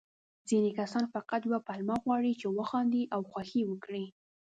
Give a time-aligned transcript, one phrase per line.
[0.49, 4.05] ځيني کسان فقط يوه پلمه غواړي، چې وخاندي او خوښي وکړي.